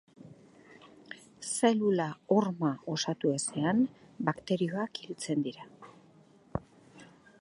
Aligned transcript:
Zelula 1.49 2.07
horma 2.35 2.71
osatu 2.95 3.35
ezean 3.35 3.83
bakterioak 4.31 5.03
hiltzen 5.05 5.45
dira. 5.49 5.71